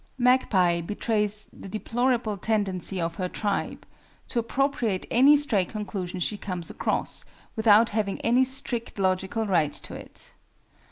MAGPIE 0.17 0.81
betrays 0.81 1.47
the 1.53 1.69
deplorable 1.69 2.35
tendency 2.35 2.99
of 2.99 3.17
her 3.17 3.29
tribe 3.29 3.85
to 4.29 4.39
appropriate 4.39 5.05
any 5.11 5.37
stray 5.37 5.63
conclusion 5.63 6.19
she 6.19 6.39
comes 6.39 6.71
across, 6.71 7.23
without 7.55 7.91
having 7.91 8.19
any 8.21 8.43
strict 8.43 8.97
logical 8.97 9.45
right 9.45 9.73
to 9.73 9.93
it. 9.93 10.33